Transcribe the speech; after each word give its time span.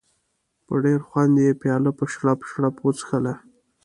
په 0.65 0.73
ډېر 0.85 0.99
خوند 1.07 1.35
یې 1.45 1.57
پیاله 1.61 1.91
په 1.97 2.03
شړپ 2.13 2.39
شړپ 2.49 2.75
وڅښله. 2.81 3.33